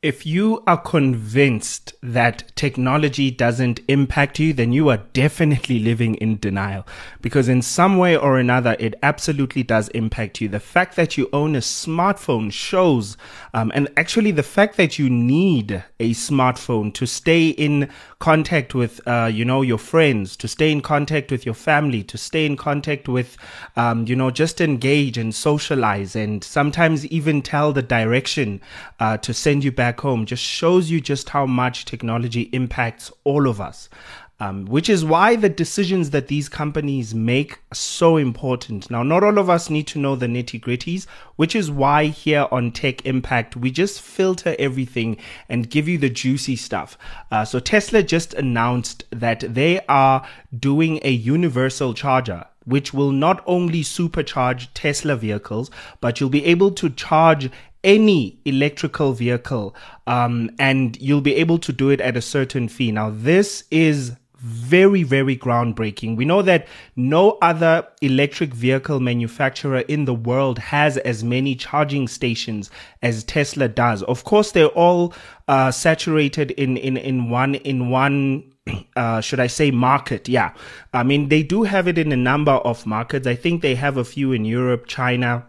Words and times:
If 0.00 0.24
you 0.24 0.62
are 0.64 0.80
convinced 0.80 1.92
that 2.04 2.52
technology 2.54 3.32
doesn't 3.32 3.80
impact 3.88 4.38
you, 4.38 4.52
then 4.52 4.72
you 4.72 4.90
are 4.90 4.98
definitely 5.12 5.80
living 5.80 6.14
in 6.14 6.38
denial 6.38 6.86
because 7.20 7.48
in 7.48 7.62
some 7.62 7.96
way 7.96 8.16
or 8.16 8.38
another, 8.38 8.76
it 8.78 8.94
absolutely 9.02 9.64
does 9.64 9.88
impact 9.88 10.40
you. 10.40 10.48
The 10.48 10.60
fact 10.60 10.94
that 10.94 11.18
you 11.18 11.28
own 11.32 11.56
a 11.56 11.58
smartphone 11.58 12.52
shows, 12.52 13.16
um, 13.52 13.72
and 13.74 13.88
actually 13.96 14.30
the 14.30 14.44
fact 14.44 14.76
that 14.76 15.00
you 15.00 15.10
need 15.10 15.82
a 15.98 16.10
smartphone 16.10 16.94
to 16.94 17.04
stay 17.04 17.48
in 17.48 17.90
contact 18.20 18.76
with, 18.76 19.00
uh, 19.08 19.28
you 19.32 19.44
know, 19.44 19.62
your 19.62 19.78
friends, 19.78 20.36
to 20.36 20.46
stay 20.46 20.70
in 20.70 20.80
contact 20.80 21.32
with 21.32 21.44
your 21.44 21.56
family, 21.56 22.04
to 22.04 22.16
stay 22.16 22.46
in 22.46 22.56
contact 22.56 23.08
with, 23.08 23.36
um, 23.74 24.06
you 24.06 24.14
know, 24.14 24.30
just 24.30 24.60
engage 24.60 25.18
and 25.18 25.34
socialize 25.34 26.14
and 26.14 26.44
sometimes 26.44 27.04
even 27.06 27.42
tell 27.42 27.72
the 27.72 27.82
direction, 27.82 28.60
uh, 29.00 29.16
to 29.16 29.34
send 29.34 29.64
you 29.64 29.72
back 29.72 29.87
back 29.88 30.00
home 30.00 30.26
just 30.26 30.42
shows 30.42 30.90
you 30.90 31.00
just 31.00 31.30
how 31.30 31.46
much 31.46 31.86
technology 31.86 32.42
impacts 32.52 33.10
all 33.24 33.48
of 33.48 33.58
us. 33.58 33.88
Um, 34.40 34.66
which 34.66 34.88
is 34.88 35.04
why 35.04 35.34
the 35.34 35.48
decisions 35.48 36.10
that 36.10 36.28
these 36.28 36.48
companies 36.48 37.12
make 37.12 37.54
are 37.72 37.74
so 37.74 38.18
important. 38.18 38.88
Now, 38.88 39.02
not 39.02 39.24
all 39.24 39.38
of 39.38 39.50
us 39.50 39.68
need 39.68 39.88
to 39.88 39.98
know 39.98 40.14
the 40.14 40.26
nitty 40.26 40.60
gritties, 40.60 41.06
which 41.34 41.56
is 41.56 41.72
why 41.72 42.04
here 42.04 42.46
on 42.52 42.70
Tech 42.70 43.04
Impact, 43.04 43.56
we 43.56 43.72
just 43.72 44.00
filter 44.00 44.54
everything 44.58 45.16
and 45.48 45.68
give 45.68 45.88
you 45.88 45.98
the 45.98 46.10
juicy 46.10 46.54
stuff. 46.54 46.96
Uh, 47.32 47.44
so 47.44 47.58
Tesla 47.58 48.04
just 48.04 48.32
announced 48.34 49.04
that 49.10 49.40
they 49.40 49.80
are 49.88 50.24
doing 50.56 51.00
a 51.02 51.10
universal 51.10 51.94
charger 51.94 52.44
which 52.64 52.92
will 52.92 53.12
not 53.12 53.42
only 53.46 53.82
supercharge 53.82 54.68
Tesla 54.74 55.16
vehicles, 55.16 55.70
but 56.02 56.20
you'll 56.20 56.28
be 56.28 56.44
able 56.44 56.70
to 56.70 56.90
charge 56.90 57.50
any 57.84 58.38
electrical 58.44 59.12
vehicle 59.12 59.74
um, 60.06 60.50
and 60.58 61.00
you'll 61.00 61.20
be 61.20 61.36
able 61.36 61.58
to 61.58 61.72
do 61.72 61.90
it 61.90 62.00
at 62.00 62.16
a 62.16 62.22
certain 62.22 62.68
fee. 62.68 62.92
Now, 62.92 63.10
this 63.10 63.64
is 63.70 64.12
very, 64.38 65.02
very 65.02 65.36
groundbreaking. 65.36 66.16
We 66.16 66.24
know 66.24 66.42
that 66.42 66.68
no 66.94 67.38
other 67.42 67.86
electric 68.00 68.54
vehicle 68.54 69.00
manufacturer 69.00 69.80
in 69.80 70.04
the 70.04 70.14
world 70.14 70.58
has 70.60 70.96
as 70.98 71.24
many 71.24 71.56
charging 71.56 72.06
stations 72.06 72.70
as 73.02 73.24
Tesla 73.24 73.68
does. 73.68 74.02
Of 74.04 74.24
course, 74.24 74.52
they're 74.52 74.66
all 74.66 75.12
uh, 75.48 75.72
saturated 75.72 76.52
in, 76.52 76.76
in, 76.76 76.96
in 76.96 77.30
one, 77.30 77.56
in 77.56 77.90
one, 77.90 78.52
uh, 78.96 79.20
should 79.20 79.40
I 79.40 79.48
say 79.48 79.72
market? 79.72 80.28
Yeah. 80.28 80.54
I 80.92 81.02
mean, 81.02 81.28
they 81.28 81.42
do 81.42 81.64
have 81.64 81.88
it 81.88 81.98
in 81.98 82.12
a 82.12 82.16
number 82.16 82.52
of 82.52 82.86
markets. 82.86 83.26
I 83.26 83.34
think 83.34 83.62
they 83.62 83.74
have 83.74 83.96
a 83.96 84.04
few 84.04 84.30
in 84.32 84.44
Europe, 84.44 84.86
China, 84.86 85.46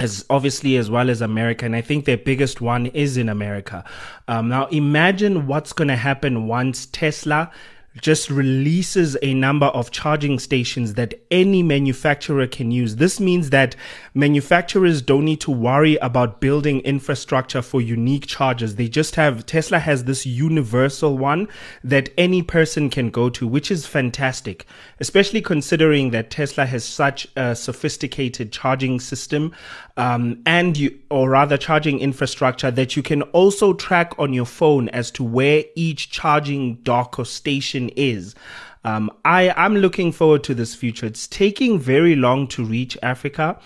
as 0.00 0.24
obviously 0.30 0.76
as 0.76 0.90
well 0.90 1.10
as 1.10 1.20
America, 1.20 1.66
and 1.66 1.76
I 1.76 1.82
think 1.82 2.06
their 2.06 2.16
biggest 2.16 2.60
one 2.60 2.86
is 2.86 3.16
in 3.16 3.28
America. 3.28 3.84
Um, 4.26 4.48
now, 4.48 4.66
imagine 4.66 5.46
what's 5.46 5.72
going 5.74 5.88
to 5.88 5.96
happen 5.96 6.46
once 6.46 6.86
Tesla 6.86 7.50
just 8.00 8.30
releases 8.30 9.16
a 9.20 9.34
number 9.34 9.66
of 9.66 9.90
charging 9.90 10.38
stations 10.38 10.94
that 10.94 11.14
any 11.30 11.60
manufacturer 11.62 12.46
can 12.46 12.70
use. 12.70 12.96
This 12.96 13.18
means 13.18 13.50
that 13.50 13.74
manufacturers 14.14 15.02
don't 15.02 15.24
need 15.24 15.40
to 15.40 15.50
worry 15.50 15.96
about 15.96 16.40
building 16.40 16.80
infrastructure 16.80 17.62
for 17.62 17.80
unique 17.80 18.26
chargers. 18.26 18.76
They 18.76 18.88
just 18.88 19.16
have, 19.16 19.44
Tesla 19.44 19.80
has 19.80 20.04
this 20.04 20.24
universal 20.24 21.18
one 21.18 21.48
that 21.82 22.10
any 22.16 22.42
person 22.42 22.90
can 22.90 23.10
go 23.10 23.28
to, 23.30 23.46
which 23.46 23.72
is 23.72 23.86
fantastic, 23.86 24.66
especially 25.00 25.40
considering 25.40 26.10
that 26.10 26.30
Tesla 26.30 26.66
has 26.66 26.84
such 26.84 27.26
a 27.34 27.56
sophisticated 27.56 28.52
charging 28.52 29.00
system, 29.00 29.52
um, 29.96 30.40
and 30.46 30.76
you, 30.76 30.96
or 31.10 31.30
rather 31.30 31.58
charging 31.58 31.98
infrastructure 31.98 32.70
that 32.70 32.96
you 32.96 33.02
can 33.02 33.22
also 33.22 33.72
track 33.72 34.16
on 34.16 34.32
your 34.32 34.46
phone 34.46 34.88
as 34.90 35.10
to 35.10 35.24
where 35.24 35.64
each 35.74 36.10
charging 36.10 36.76
dock 36.76 37.18
or 37.18 37.24
station 37.26 37.79
is. 37.90 38.34
Um, 38.84 39.10
I, 39.24 39.50
I'm 39.56 39.76
looking 39.76 40.12
forward 40.12 40.44
to 40.44 40.54
this 40.54 40.74
future. 40.74 41.06
It's 41.06 41.26
taking 41.26 41.78
very 41.78 42.14
long 42.16 42.46
to 42.48 42.64
reach 42.64 42.96
Africa 43.02 43.58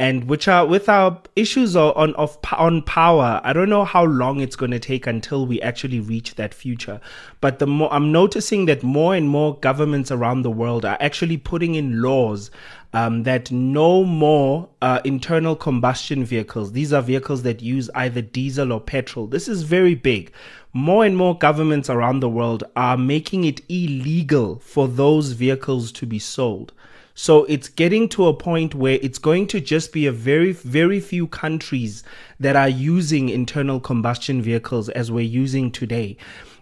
and 0.00 0.24
which 0.24 0.48
are 0.48 0.64
with 0.64 0.88
our 0.88 1.20
issues 1.36 1.76
on 1.76 2.14
of 2.14 2.38
on 2.54 2.80
power 2.82 3.38
i 3.44 3.52
don't 3.52 3.68
know 3.68 3.84
how 3.84 4.02
long 4.02 4.40
it's 4.40 4.56
going 4.56 4.70
to 4.70 4.78
take 4.78 5.06
until 5.06 5.44
we 5.46 5.60
actually 5.60 6.00
reach 6.00 6.36
that 6.36 6.54
future 6.54 6.98
but 7.42 7.58
the 7.58 7.66
more 7.66 7.92
i'm 7.92 8.10
noticing 8.10 8.64
that 8.64 8.82
more 8.82 9.14
and 9.14 9.28
more 9.28 9.58
governments 9.58 10.10
around 10.10 10.40
the 10.40 10.50
world 10.50 10.86
are 10.86 10.96
actually 11.00 11.36
putting 11.36 11.74
in 11.74 12.00
laws 12.00 12.50
um, 12.92 13.22
that 13.22 13.52
no 13.52 14.02
more 14.02 14.68
uh, 14.82 15.00
internal 15.04 15.54
combustion 15.54 16.24
vehicles 16.24 16.72
these 16.72 16.94
are 16.94 17.02
vehicles 17.02 17.42
that 17.42 17.60
use 17.60 17.90
either 17.94 18.22
diesel 18.22 18.72
or 18.72 18.80
petrol 18.80 19.26
this 19.26 19.48
is 19.48 19.62
very 19.64 19.94
big 19.94 20.32
more 20.72 21.04
and 21.04 21.16
more 21.16 21.36
governments 21.36 21.90
around 21.90 22.20
the 22.20 22.28
world 22.28 22.64
are 22.76 22.96
making 22.96 23.44
it 23.44 23.60
illegal 23.68 24.58
for 24.60 24.86
those 24.86 25.32
vehicles 25.32 25.90
to 25.92 26.06
be 26.06 26.18
sold 26.18 26.72
so 27.14 27.44
it's 27.44 27.68
getting 27.68 28.08
to 28.10 28.28
a 28.28 28.34
point 28.34 28.74
where 28.74 28.98
it's 29.02 29.18
going 29.18 29.46
to 29.48 29.60
just 29.60 29.92
be 29.92 30.06
a 30.06 30.12
very, 30.12 30.52
very 30.52 31.00
few 31.00 31.26
countries 31.26 32.02
that 32.38 32.56
are 32.56 32.68
using 32.68 33.28
internal 33.28 33.78
combustion 33.78 34.40
vehicles 34.40 34.88
as 34.88 35.12
we're 35.12 35.20
using 35.20 35.70
today. 35.70 36.16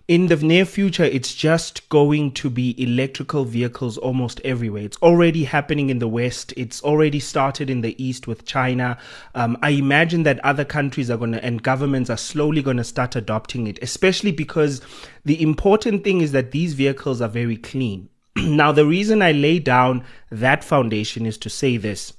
In 0.09 0.29
the 0.29 0.37
near 0.37 0.65
future, 0.65 1.05
it's 1.05 1.35
just 1.35 1.87
going 1.91 2.33
to 2.33 2.49
be 2.49 2.75
electrical 2.83 3.45
vehicles 3.45 3.99
almost 3.99 4.41
everywhere. 4.43 4.85
It's 4.85 4.97
already 5.03 5.45
happening 5.45 5.91
in 5.91 5.99
the 5.99 6.09
West. 6.09 6.55
It's 6.57 6.83
already 6.83 7.21
started 7.21 7.69
in 7.69 7.83
the 7.83 7.95
East 8.03 8.27
with 8.27 8.47
China. 8.47 8.97
Um, 9.35 9.59
I 9.63 9.71
imagine 9.71 10.23
that 10.23 10.43
other 10.43 10.65
countries 10.65 11.11
are 11.11 11.19
going 11.19 11.33
to, 11.33 11.45
and 11.45 11.63
governments 11.63 12.09
are 12.09 12.17
slowly 12.17 12.63
going 12.63 12.79
to 12.79 12.85
start 12.85 13.17
adopting 13.17 13.67
it, 13.67 13.79
especially 13.83 14.33
because 14.33 14.81
the 15.27 15.43
important 15.43 16.05
thing 16.05 16.23
is 16.23 16.33
that 16.33 16.53
these 16.53 16.73
vehicles 16.73 17.21
are 17.21 17.29
very 17.29 17.59
clean 17.59 18.09
now, 18.47 18.73
the 18.73 18.87
reason 18.87 19.23
I 19.23 19.33
lay 19.33 19.59
down 19.59 20.05
that 20.31 20.63
foundation 20.63 21.27
is 21.27 21.39
to 21.39 21.51
say 21.51 21.77
this. 21.77 22.13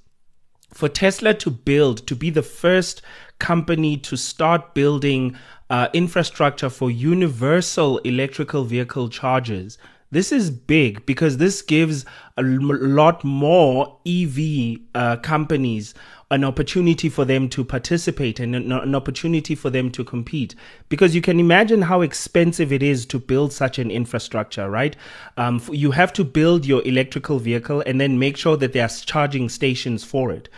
For 0.69 0.87
Tesla 0.89 1.33
to 1.35 1.49
build, 1.49 2.05
to 2.07 2.15
be 2.15 2.29
the 2.29 2.43
first 2.43 3.01
company 3.39 3.97
to 3.97 4.15
start 4.15 4.73
building 4.73 5.35
uh, 5.69 5.87
infrastructure 5.93 6.69
for 6.69 6.91
universal 6.91 7.97
electrical 7.99 8.63
vehicle 8.63 9.09
chargers, 9.09 9.77
this 10.11 10.31
is 10.31 10.49
big 10.49 11.05
because 11.05 11.37
this 11.37 11.61
gives 11.61 12.05
a 12.37 12.41
lot 12.41 13.23
more 13.23 13.99
EV 14.07 14.77
uh, 14.95 15.17
companies 15.17 15.93
an 16.31 16.43
opportunity 16.43 17.09
for 17.09 17.25
them 17.25 17.49
to 17.49 17.63
participate 17.63 18.39
and 18.39 18.55
an, 18.55 18.71
an, 18.71 18.93
opportunity 18.93 19.55
for 19.55 19.69
them 19.71 19.89
to 19.89 20.03
compete. 20.03 20.53
Because 20.87 21.15
you 21.15 21.21
can 21.21 21.39
imagine 21.39 21.81
how 21.81 22.01
expensive 22.01 22.71
it 22.71 22.83
is 22.83 23.05
to 23.07 23.17
build 23.17 23.51
such 23.51 23.79
an 23.79 23.89
infrastructure, 23.89 24.69
right? 24.69 24.95
Um, 25.37 25.61
you 25.71 25.91
have 25.91 26.13
to 26.13 26.23
build 26.23 26.65
your 26.65 26.85
electrical 26.85 27.39
vehicle 27.39 27.81
and 27.85 27.99
then 27.99 28.19
make 28.19 28.37
sure 28.37 28.57
that 28.57 28.73
there 28.73 28.85
are 28.85 28.89
charging 28.89 29.49
stations 29.49 30.03
for 30.03 30.31
it. 30.31 30.49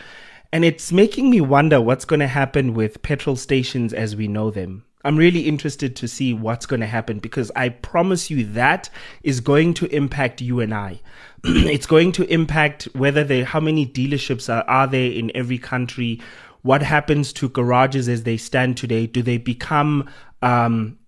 And 0.52 0.64
it's 0.64 0.92
making 0.92 1.30
me 1.30 1.40
wonder 1.40 1.80
what's 1.80 2.04
going 2.04 2.20
to 2.20 2.26
happen 2.26 2.74
with 2.74 3.00
petrol 3.00 3.36
stations 3.36 3.94
as 3.94 4.14
we 4.14 4.28
know 4.28 4.50
them. 4.50 4.84
I'm 5.04 5.16
really 5.16 5.40
interested 5.40 5.96
to 5.96 6.08
see 6.08 6.32
what's 6.32 6.66
going 6.66 6.80
to 6.80 6.86
happen 6.86 7.18
because 7.18 7.50
I 7.56 7.70
promise 7.70 8.30
you 8.30 8.44
that 8.52 8.88
is 9.22 9.40
going 9.40 9.74
to 9.74 9.86
impact 9.86 10.40
you 10.40 10.60
and 10.60 10.72
I. 10.72 11.00
it's 11.44 11.86
going 11.86 12.12
to 12.12 12.24
impact 12.32 12.84
whether 12.94 13.24
they, 13.24 13.42
how 13.42 13.60
many 13.60 13.86
dealerships 13.86 14.52
are, 14.52 14.64
are 14.68 14.86
there 14.86 15.10
in 15.10 15.30
every 15.34 15.58
country. 15.58 16.20
What 16.62 16.82
happens 16.82 17.32
to 17.34 17.48
garages 17.48 18.08
as 18.08 18.22
they 18.22 18.36
stand 18.36 18.76
today? 18.76 19.06
Do 19.06 19.22
they 19.22 19.38
become, 19.38 20.08
um, 20.40 20.98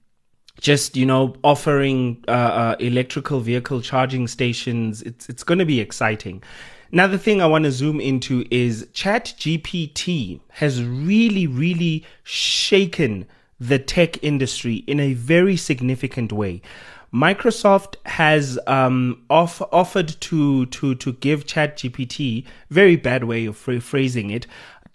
just 0.60 0.96
you 0.96 1.04
know 1.06 1.34
offering 1.42 2.22
uh, 2.28 2.30
uh, 2.30 2.76
electrical 2.78 3.40
vehicle 3.40 3.80
charging 3.80 4.28
stations 4.28 5.02
it's 5.02 5.28
it's 5.28 5.42
going 5.42 5.58
to 5.58 5.64
be 5.64 5.80
exciting 5.80 6.42
another 6.92 7.18
thing 7.18 7.42
i 7.42 7.46
want 7.46 7.64
to 7.64 7.72
zoom 7.72 8.00
into 8.00 8.44
is 8.50 8.86
chat 8.92 9.34
gpt 9.36 10.40
has 10.50 10.82
really 10.84 11.46
really 11.46 12.04
shaken 12.22 13.26
the 13.68 13.78
tech 13.78 14.22
industry 14.22 14.76
in 14.86 15.00
a 15.00 15.14
very 15.14 15.56
significant 15.56 16.32
way. 16.32 16.60
Microsoft 17.12 17.94
has 18.06 18.58
um, 18.66 19.22
off, 19.30 19.62
offered 19.72 20.08
to 20.20 20.66
to 20.66 20.94
to 20.96 21.12
give 21.12 21.46
ChatGPT 21.46 22.44
very 22.70 22.96
bad 22.96 23.24
way 23.24 23.46
of 23.46 23.56
phrasing 23.56 24.30
it, 24.30 24.46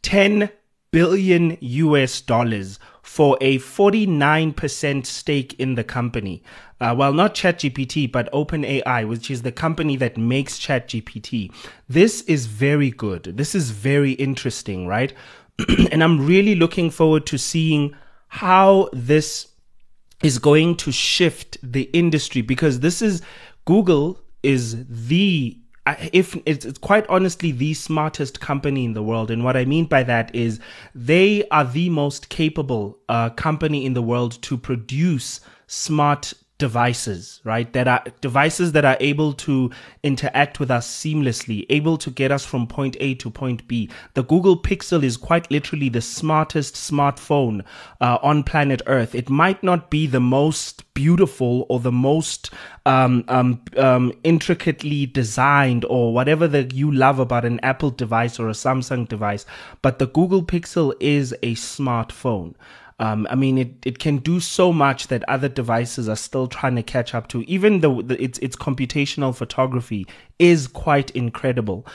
ten 0.02 0.50
billion 0.92 1.58
US 1.62 2.20
dollars 2.20 2.80
for 3.02 3.38
a 3.42 3.58
49% 3.58 5.06
stake 5.06 5.56
in 5.60 5.76
the 5.76 5.84
company. 5.84 6.44
Uh, 6.80 6.94
well, 6.96 7.12
not 7.12 7.34
ChatGPT, 7.34 8.12
but 8.12 8.32
OpenAI, 8.32 9.08
which 9.08 9.32
is 9.32 9.42
the 9.42 9.52
company 9.52 9.96
that 9.96 10.18
makes 10.18 10.60
ChatGPT. 10.60 11.52
This 11.88 12.22
is 12.24 12.46
very 12.46 12.92
good. 12.92 13.24
This 13.24 13.56
is 13.56 13.72
very 13.72 14.12
interesting, 14.14 14.86
right? 14.86 15.12
and 15.92 16.04
I'm 16.04 16.26
really 16.26 16.56
looking 16.56 16.90
forward 16.90 17.26
to 17.28 17.38
seeing 17.38 17.96
how 18.30 18.90
this 18.94 19.48
is 20.24 20.40
going 20.40 20.76
to 20.76 20.92
shift 20.92 21.58
the 21.62 21.84
industry 21.94 22.42
because 22.42 22.80
this 22.80 23.02
is 23.02 23.22
Google 23.66 24.20
is 24.44 24.86
the 24.88 25.58
if 26.14 26.36
it's, 26.46 26.66
it's, 26.66 26.78
quite 26.78 27.08
honestly 27.08 27.52
the 27.52 27.74
smartest 27.74 28.40
company 28.40 28.86
in 28.86 28.94
the 28.94 29.02
world. 29.02 29.32
And 29.32 29.44
what 29.44 29.58
I 29.58 29.66
mean 29.66 29.86
by 29.86 30.04
that 30.04 30.34
is 30.36 30.60
they 30.94 31.48
are 31.50 31.66
the 31.66 31.90
most 31.90 32.30
capable 32.30 33.00
uh, 33.10 33.32
company 33.32 33.86
in 33.86 33.94
the 33.94 34.02
world 34.02 34.40
to 34.44 34.58
produce 34.58 35.42
smart 35.66 36.34
devices, 36.60 37.42
right? 37.44 37.72
That 37.74 37.88
are 37.88 38.04
devices 38.22 38.74
that 38.74 38.86
are 38.86 38.98
able 39.00 39.34
to 39.34 39.72
interact 40.04 40.60
with 40.60 40.70
us 40.70 40.88
seamlessly, 40.88 41.66
able 41.70 41.98
to 41.98 42.12
get 42.12 42.32
us 42.32 42.46
from 42.46 42.68
point 42.68 42.96
A 43.00 43.16
to 43.16 43.32
point 43.32 43.68
B. 43.68 43.90
The 44.14 44.24
Google 44.24 44.62
Pixel 44.62 45.02
is 45.02 45.18
quite 45.18 45.50
literally 45.50 45.90
the 45.90 46.02
smartest 46.02 46.76
smartphone 46.76 47.66
uh, 48.00 48.20
on 48.22 48.44
planet 48.44 48.82
Earth. 48.86 49.16
It 49.16 49.30
might 49.30 49.64
not 49.64 49.90
be 49.90 50.06
the 50.06 50.20
most 50.20 50.94
beautiful 50.94 51.66
or 51.70 51.80
the 51.80 51.94
most 51.94 52.52
um, 52.86 53.24
um, 53.30 53.62
um, 53.78 54.12
intricately 54.24 55.06
designed 55.06 55.86
or 55.86 56.14
whatever 56.14 56.48
that 56.48 56.74
you 56.74 56.92
love 56.92 57.20
about 57.20 57.46
an 57.46 57.60
Apple 57.62 57.90
device 57.90 58.38
or 58.38 58.50
a 58.50 58.54
Samsung 58.54 59.08
device, 59.08 59.46
but 59.82 59.98
the 59.98 60.08
Google 60.08 60.44
Pixel 60.44 60.94
is 61.00 61.34
a 61.42 61.56
smartphone. 61.56 62.54
Um, 63.00 63.28
I 63.30 63.36
mean, 63.36 63.58
it, 63.58 63.72
it 63.86 64.00
can 64.00 64.18
do 64.18 64.40
so 64.40 64.74
much 64.74 65.08
that 65.08 65.24
other 65.30 65.48
devices 65.48 66.10
are 66.10 66.18
still 66.18 66.48
trying 66.48 66.76
to 66.76 66.84
catch 66.84 67.16
up 67.16 67.28
to. 67.30 67.50
Even 67.50 67.80
though 67.80 68.00
its 68.00 68.40
its 68.40 68.56
computational 68.56 69.34
photography 69.34 70.06
is 70.38 70.68
quite 70.68 71.10
incredible. 71.12 71.86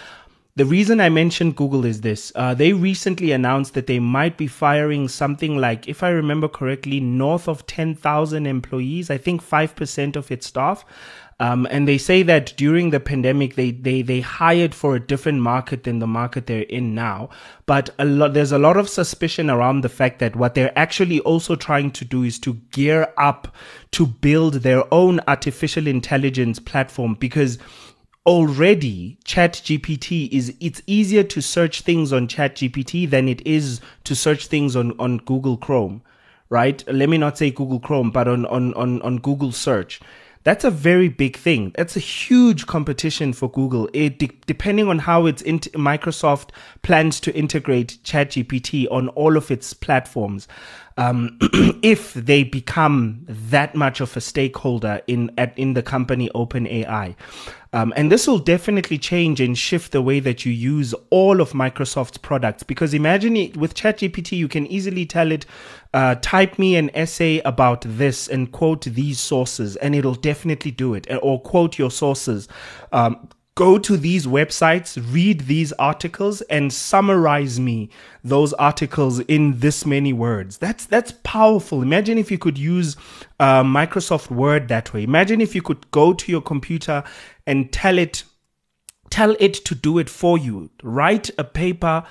The 0.57 0.65
reason 0.65 1.01
I 1.01 1.09
mentioned 1.09 1.57
Google 1.57 1.85
is 1.85 2.01
this: 2.03 2.33
uh, 2.37 2.55
they 2.55 2.73
recently 2.73 3.33
announced 3.33 3.75
that 3.75 3.89
they 3.89 3.99
might 3.99 4.37
be 4.37 4.47
firing 4.47 5.09
something 5.09 5.57
like, 5.57 5.89
if 5.89 6.03
I 6.03 6.11
remember 6.11 6.47
correctly, 6.49 7.01
north 7.01 7.49
of 7.49 7.67
ten 7.67 7.95
thousand 7.97 8.47
employees. 8.47 9.11
I 9.11 9.19
think 9.19 9.43
five 9.43 9.75
percent 9.75 10.17
of 10.17 10.31
its 10.31 10.47
staff. 10.47 10.85
Um, 11.41 11.67
and 11.71 11.89
they 11.89 11.99
say 11.99 12.23
that 12.23 12.55
during 12.57 12.91
the 12.91 13.01
pandemic, 13.01 13.57
they, 13.57 13.73
they, 13.73 14.03
they 14.03 14.21
hired 14.21 14.75
for 14.75 14.95
a 14.95 15.01
different 15.01 15.41
market 15.41 15.85
than 15.85 15.99
the 15.99 16.07
market 16.07 16.47
they're 16.47 16.63
in 16.63 16.95
now. 16.95 17.29
But 17.67 17.91
a 17.99 18.05
lot, 18.05 18.35
there's 18.35 18.53
a 18.53 18.59
lot 18.59 18.77
of 18.77 18.89
suspicion 18.89 19.51
around 19.51 19.81
the 19.81 19.89
fact 19.89 20.21
that 20.21 20.37
what 20.37 20.55
they're 20.55 20.77
actually 20.79 21.21
also 21.21 21.57
trying 21.57 21.91
to 21.93 22.05
do 22.05 22.23
is 22.23 22.39
to 22.41 22.55
gear 22.71 23.13
up 23.17 23.55
to 23.93 24.07
build 24.07 24.55
their 24.55 24.83
own 24.95 25.21
artificial 25.27 25.87
intelligence 25.87 26.59
platform 26.61 27.15
because 27.15 27.59
already 28.27 29.19
ChatGPT 29.25 30.31
is 30.31 30.55
it's 30.61 30.83
easier 30.87 31.23
to 31.25 31.43
search 31.43 31.83
things 31.83 32.13
on 32.13 32.27
ChatGPT 32.27 33.09
than 33.09 33.29
it 33.29 33.47
is 33.47 33.81
to 34.05 34.15
search 34.15 34.47
things 34.47 34.77
on, 34.77 34.99
on 34.99 35.19
Google 35.19 35.57
Chrome, 35.57 36.03
right? 36.49 36.83
Let 36.87 37.09
me 37.09 37.19
not 37.19 37.37
say 37.37 37.51
Google 37.51 37.81
Chrome, 37.81 38.11
but 38.11 38.27
on, 38.29 38.47
on, 38.47 38.73
on, 38.75 39.03
on 39.03 39.19
Google 39.19 39.53
search. 39.53 40.01
That's 40.45 40.65
a 40.65 40.71
very 40.71 41.09
big 41.09 41.37
thing. 41.37 41.73
That's 41.77 41.97
a 41.97 42.01
huge 42.01 42.67
competition 42.67 43.33
for 43.33 43.51
Google. 43.51 43.89
It 43.95 44.19
de- 44.19 44.31
depending 44.47 44.89
on 44.89 44.99
how 44.99 45.25
it's 45.25 45.41
in- 45.43 45.61
Microsoft 45.61 46.51
plans 46.83 47.19
to 47.21 47.35
integrate 47.35 47.99
ChatGPT 48.05 48.87
on 48.91 49.09
all 49.09 49.39
of 49.39 49.51
its 49.51 49.73
platforms. 49.73 50.47
Um, 50.99 51.39
if 51.83 52.15
they 52.15 52.45
become 52.45 53.25
that 53.27 53.75
much 53.75 54.01
of 54.01 54.17
a 54.17 54.21
stakeholder 54.21 55.01
in 55.07 55.33
at, 55.39 55.59
in 55.59 55.73
the 55.73 55.83
company 55.83 56.31
OpenAI. 56.35 57.17
Um, 57.75 57.93
and 57.97 58.11
this 58.11 58.29
will 58.29 58.39
definitely 58.39 58.99
change 58.99 59.41
and 59.41 59.59
shift 59.59 59.91
the 59.91 60.01
way 60.01 60.21
that 60.21 60.47
you 60.47 60.53
use 60.53 60.95
all 61.11 61.41
of 61.41 61.51
Microsoft's 61.51 62.19
products. 62.19 62.63
Because 62.63 62.95
imagine 62.95 63.37
it, 63.37 63.57
with 63.57 63.75
ChatGPT, 63.75 64.39
you 64.39 64.47
can 64.47 64.65
easily 64.69 65.05
tell 65.05 65.33
it, 65.33 65.45
uh, 65.93 66.15
type 66.23 66.57
me 66.57 66.77
an 66.77 66.89
essay 66.95 67.41
about 67.41 67.81
this 67.81 68.29
and 68.29 68.53
quote 68.53 68.83
these 68.85 69.19
sources, 69.19 69.75
and 69.77 69.93
it'll 69.93 70.15
definitely 70.15 70.71
do 70.71 70.95
it. 70.95 71.09
Or 71.21 71.41
quote 71.43 71.77
your 71.77 71.91
sources. 71.91 72.47
Um, 72.93 73.29
go 73.55 73.79
to 73.79 73.97
these 73.97 74.27
websites, 74.27 75.01
read 75.13 75.43
these 75.43 75.73
articles, 75.73 76.41
and 76.43 76.73
summarize 76.73 77.61
me 77.61 77.89
those 78.23 78.53
articles 78.55 79.21
in 79.21 79.61
this 79.61 79.87
many 79.87 80.13
words. 80.13 80.59
That's 80.59 80.87
that's 80.87 81.13
powerful. 81.23 81.83
Imagine 81.83 82.19
if 82.19 82.31
you 82.31 82.39
could 82.39 82.59
use 82.59 82.97
uh, 83.39 83.63
Microsoft 83.63 84.31
Word 84.31 84.69
that 84.69 84.93
way. 84.93 85.05
Imagine 85.05 85.41
if 85.41 85.55
you 85.55 85.63
could 85.63 85.91
go 85.91 86.13
to 86.13 86.33
your 86.33 86.43
computer 86.43 87.05
and 87.47 87.73
tell 87.73 87.99
it 87.99 88.25
tell 89.11 89.37
it 89.39 89.55
to 89.55 89.75
do 89.75 89.99
it 89.99 90.11
for 90.11 90.37
you. 90.37 90.71
Write 90.83 91.31
a 91.39 91.45
paper 91.45 92.05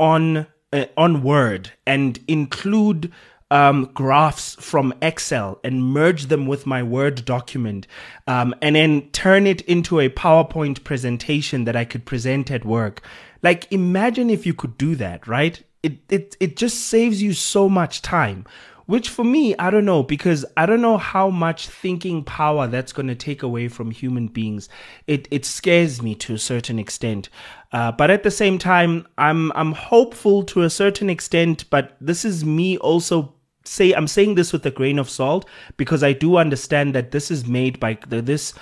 on 0.00 0.46
uh, 0.72 0.86
on 0.96 1.22
Word 1.22 1.72
and 1.86 2.18
include 2.26 3.12
um, 3.50 3.90
graphs 3.94 4.54
from 4.56 4.94
Excel 5.00 5.58
and 5.64 5.84
merge 5.84 6.26
them 6.26 6.46
with 6.46 6.66
my 6.66 6.82
Word 6.82 7.24
document, 7.24 7.86
um, 8.26 8.54
and 8.60 8.76
then 8.76 9.08
turn 9.10 9.46
it 9.46 9.60
into 9.62 10.00
a 10.00 10.08
PowerPoint 10.08 10.84
presentation 10.84 11.64
that 11.64 11.76
I 11.76 11.84
could 11.84 12.04
present 12.04 12.50
at 12.50 12.64
work. 12.64 13.02
Like, 13.42 13.70
imagine 13.70 14.30
if 14.30 14.46
you 14.46 14.54
could 14.54 14.76
do 14.76 14.94
that, 14.96 15.26
right? 15.26 15.62
It, 15.82 15.98
it, 16.08 16.36
it 16.40 16.56
just 16.56 16.88
saves 16.88 17.22
you 17.22 17.32
so 17.32 17.68
much 17.68 18.02
time 18.02 18.44
which 18.88 19.10
for 19.10 19.22
me, 19.22 19.54
I 19.58 19.68
don't 19.68 19.84
know, 19.84 20.02
because 20.02 20.46
I 20.56 20.64
don't 20.64 20.80
know 20.80 20.96
how 20.96 21.28
much 21.28 21.68
thinking 21.68 22.24
power 22.24 22.66
that's 22.66 22.94
going 22.94 23.08
to 23.08 23.14
take 23.14 23.42
away 23.42 23.68
from 23.68 23.90
human 23.90 24.28
beings. 24.28 24.70
It, 25.06 25.28
it 25.30 25.44
scares 25.44 26.00
me 26.00 26.14
to 26.14 26.32
a 26.32 26.38
certain 26.38 26.78
extent. 26.78 27.28
Uh, 27.70 27.92
but 27.92 28.10
at 28.10 28.22
the 28.22 28.30
same 28.30 28.56
time, 28.56 29.06
I'm, 29.18 29.52
I'm 29.54 29.72
hopeful 29.72 30.42
to 30.44 30.62
a 30.62 30.70
certain 30.70 31.10
extent, 31.10 31.66
but 31.68 31.98
this 32.00 32.24
is 32.24 32.46
me 32.46 32.78
also 32.78 33.34
say 33.68 33.92
I'm 33.92 34.08
saying 34.08 34.34
this 34.34 34.52
with 34.52 34.64
a 34.66 34.70
grain 34.70 34.98
of 34.98 35.10
salt 35.10 35.48
because 35.76 36.02
I 36.02 36.12
do 36.12 36.36
understand 36.36 36.94
that 36.94 37.10
this 37.10 37.30
is 37.30 37.46
made 37.46 37.78
by 37.78 37.98
this 38.08 38.54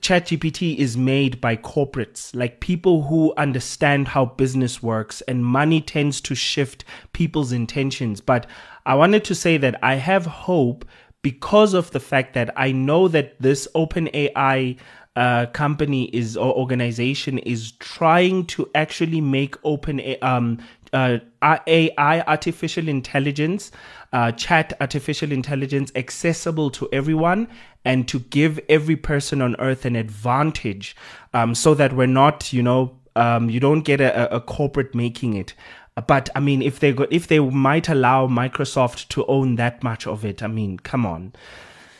ChatGPT 0.00 0.76
is 0.76 0.96
made 0.96 1.40
by 1.40 1.56
corporates, 1.56 2.34
like 2.34 2.60
people 2.60 3.04
who 3.04 3.32
understand 3.36 4.08
how 4.08 4.26
business 4.26 4.82
works, 4.82 5.22
and 5.22 5.44
money 5.44 5.80
tends 5.80 6.20
to 6.22 6.34
shift 6.34 6.84
people's 7.12 7.52
intentions. 7.52 8.20
But 8.20 8.46
I 8.84 8.94
wanted 8.94 9.24
to 9.24 9.34
say 9.34 9.56
that 9.56 9.82
I 9.82 9.94
have 9.94 10.26
hope 10.26 10.84
because 11.22 11.74
of 11.74 11.90
the 11.90 12.00
fact 12.00 12.34
that 12.34 12.52
I 12.56 12.72
know 12.72 13.08
that 13.08 13.40
this 13.40 13.66
OpenAI 13.74 14.76
uh, 15.16 15.46
company 15.46 16.04
is 16.14 16.36
or 16.36 16.54
organization 16.54 17.38
is 17.38 17.72
trying 17.72 18.44
to 18.46 18.70
actually 18.74 19.20
make 19.20 19.56
open 19.64 20.00
um, 20.22 20.58
uh, 20.92 21.18
AI, 21.42 22.20
artificial 22.26 22.86
intelligence, 22.88 23.72
uh, 24.12 24.30
chat 24.32 24.74
artificial 24.80 25.32
intelligence 25.32 25.90
accessible 25.96 26.70
to 26.70 26.88
everyone 26.92 27.48
and 27.84 28.06
to 28.08 28.20
give 28.20 28.60
every 28.68 28.96
person 28.96 29.40
on 29.40 29.56
earth 29.58 29.84
an 29.84 29.96
advantage 29.96 30.94
um, 31.34 31.54
so 31.54 31.74
that 31.74 31.94
we're 31.94 32.06
not, 32.06 32.52
you 32.52 32.62
know, 32.62 32.96
um, 33.16 33.48
you 33.48 33.58
don't 33.58 33.82
get 33.82 34.00
a, 34.00 34.34
a 34.34 34.40
corporate 34.40 34.94
making 34.94 35.34
it. 35.34 35.54
But 36.06 36.28
I 36.34 36.40
mean, 36.40 36.60
if 36.60 36.80
they 36.80 36.92
go, 36.92 37.06
if 37.10 37.26
they 37.28 37.40
might 37.40 37.88
allow 37.88 38.26
Microsoft 38.26 39.08
to 39.08 39.24
own 39.26 39.54
that 39.56 39.82
much 39.82 40.06
of 40.06 40.26
it, 40.26 40.42
I 40.42 40.46
mean, 40.46 40.78
come 40.78 41.06
on 41.06 41.32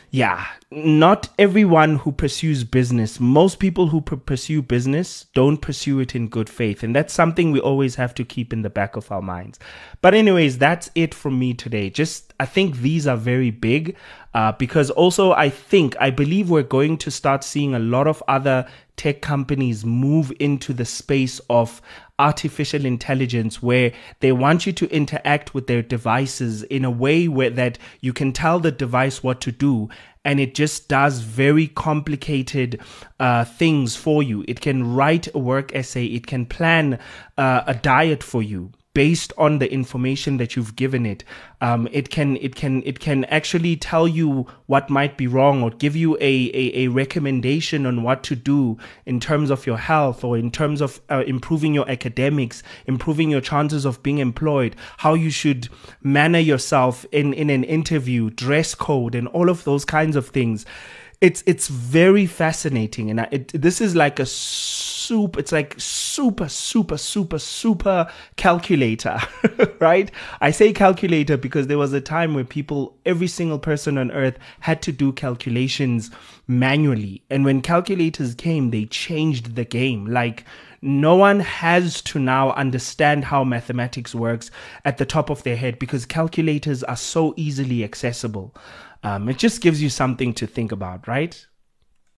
yeah, 0.09 0.45
not 0.71 1.29
everyone 1.37 1.97
who 1.97 2.11
pursues 2.11 2.63
business, 2.63 3.19
most 3.19 3.59
people 3.59 3.87
who 3.87 4.01
pursue 4.01 4.61
business 4.61 5.25
don't 5.33 5.57
pursue 5.57 5.99
it 5.99 6.15
in 6.15 6.27
good 6.29 6.49
faith. 6.49 6.83
And 6.83 6.95
that's 6.95 7.13
something 7.13 7.51
we 7.51 7.59
always 7.59 7.95
have 7.95 8.15
to 8.15 8.23
keep 8.23 8.53
in 8.53 8.61
the 8.61 8.69
back 8.69 8.95
of 8.95 9.11
our 9.11 9.21
minds. 9.21 9.59
But, 10.01 10.13
anyways, 10.13 10.57
that's 10.57 10.89
it 10.95 11.13
from 11.13 11.37
me 11.37 11.53
today. 11.53 11.89
Just, 11.89 12.26
I 12.39 12.45
think 12.45 12.77
these 12.77 13.07
are 13.07 13.17
very 13.17 13.51
big 13.51 13.95
uh, 14.33 14.51
because 14.53 14.91
also 14.91 15.31
I 15.31 15.49
think, 15.49 15.95
I 15.99 16.11
believe 16.11 16.49
we're 16.49 16.63
going 16.63 16.97
to 16.99 17.11
start 17.11 17.43
seeing 17.43 17.73
a 17.73 17.79
lot 17.79 18.07
of 18.07 18.21
other 18.27 18.67
tech 18.95 19.21
companies 19.21 19.85
move 19.85 20.31
into 20.39 20.73
the 20.73 20.85
space 20.85 21.39
of 21.49 21.81
artificial 22.19 22.85
intelligence 22.85 23.61
where 23.61 23.91
they 24.19 24.31
want 24.31 24.65
you 24.65 24.73
to 24.73 24.89
interact 24.89 25.53
with 25.53 25.67
their 25.67 25.81
devices 25.81 26.63
in 26.63 26.83
a 26.83 26.91
way 26.91 27.27
where 27.27 27.51
that 27.51 27.77
you 28.01 28.11
can 28.13 28.33
tell 28.33 28.59
the 28.59 28.71
device 28.71 29.21
what 29.23 29.39
to 29.41 29.51
do 29.51 29.89
and 30.25 30.39
it 30.39 30.53
just 30.53 30.89
does 30.89 31.19
very 31.19 31.67
complicated 31.67 32.81
uh, 33.19 33.45
things 33.45 33.95
for 33.95 34.21
you. 34.21 34.43
It 34.47 34.61
can 34.61 34.93
write 34.93 35.33
a 35.33 35.39
work 35.39 35.73
essay, 35.73 36.05
it 36.05 36.27
can 36.27 36.45
plan 36.45 36.99
uh, 37.37 37.63
a 37.65 37.75
diet 37.75 38.23
for 38.23 38.43
you 38.43 38.71
based 38.97 39.31
on 39.37 39.59
the 39.59 39.71
information 39.71 40.37
that 40.37 40.55
you've 40.55 40.75
given 40.75 41.05
it. 41.05 41.23
Um, 41.61 41.87
it 41.91 42.09
can 42.09 42.35
it 42.37 42.55
can 42.55 42.81
it 42.83 42.99
can 42.99 43.25
actually 43.25 43.75
tell 43.75 44.07
you 44.07 44.47
what 44.65 44.89
might 44.89 45.17
be 45.17 45.27
wrong 45.27 45.61
or 45.61 45.69
give 45.69 45.95
you 45.95 46.15
a, 46.15 46.49
a, 46.61 46.85
a 46.85 46.87
recommendation 46.87 47.85
on 47.85 48.01
what 48.01 48.23
to 48.23 48.35
do 48.35 48.79
in 49.05 49.19
terms 49.19 49.51
of 49.51 49.67
your 49.67 49.77
health 49.77 50.23
or 50.23 50.35
in 50.35 50.49
terms 50.49 50.81
of 50.81 50.99
uh, 51.11 51.23
improving 51.27 51.75
your 51.75 51.87
academics, 51.87 52.63
improving 52.87 53.29
your 53.29 53.39
chances 53.39 53.85
of 53.85 54.01
being 54.01 54.17
employed, 54.17 54.75
how 54.97 55.13
you 55.13 55.29
should 55.29 55.69
manner 56.01 56.39
yourself 56.39 57.05
in, 57.11 57.33
in 57.33 57.51
an 57.51 57.63
interview, 57.63 58.31
dress 58.31 58.73
code, 58.73 59.13
and 59.13 59.27
all 59.27 59.47
of 59.47 59.63
those 59.63 59.85
kinds 59.85 60.15
of 60.15 60.29
things. 60.29 60.65
It's 61.21 61.43
it's 61.45 61.67
very 61.67 62.25
fascinating, 62.25 63.11
and 63.11 63.21
I, 63.21 63.27
it, 63.31 63.49
this 63.49 63.79
is 63.79 63.95
like 63.95 64.19
a 64.19 64.25
super, 65.07 65.39
it's 65.39 65.51
like 65.51 65.73
super, 65.77 66.49
super, 66.49 66.97
super, 66.97 67.39
super 67.39 68.11
calculator, 68.35 69.17
right? 69.79 70.11
I 70.41 70.51
say 70.51 70.73
calculator 70.73 71.37
because 71.37 71.67
there 71.67 71.77
was 71.77 71.93
a 71.93 72.01
time 72.01 72.33
where 72.33 72.43
people, 72.43 72.97
every 73.05 73.27
single 73.27 73.59
person 73.59 73.97
on 73.97 74.11
earth 74.11 74.37
had 74.59 74.81
to 74.81 74.91
do 74.91 75.13
calculations 75.13 76.11
manually. 76.47 77.23
And 77.29 77.45
when 77.45 77.61
calculators 77.61 78.35
came, 78.35 78.71
they 78.71 78.85
changed 78.85 79.55
the 79.55 79.65
game. 79.65 80.05
Like, 80.05 80.43
no 80.81 81.15
one 81.15 81.39
has 81.39 82.01
to 82.03 82.19
now 82.19 82.51
understand 82.51 83.25
how 83.25 83.43
mathematics 83.43 84.13
works 84.13 84.51
at 84.85 84.97
the 84.97 85.05
top 85.05 85.29
of 85.29 85.41
their 85.43 85.55
head 85.55 85.79
because 85.79 86.05
calculators 86.05 86.83
are 86.83 86.97
so 86.97 87.33
easily 87.37 87.83
accessible. 87.83 88.53
Um, 89.03 89.29
it 89.29 89.37
just 89.37 89.61
gives 89.61 89.81
you 89.81 89.89
something 89.89 90.33
to 90.33 90.45
think 90.45 90.71
about, 90.71 91.07
right? 91.07 91.45